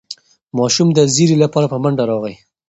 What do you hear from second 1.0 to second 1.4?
زېري